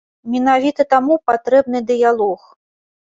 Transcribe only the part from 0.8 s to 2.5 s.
таму патрэбны дыялог.